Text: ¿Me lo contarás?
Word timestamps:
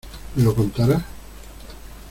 ¿Me 0.35 0.41
lo 0.43 0.55
contarás? 0.55 1.03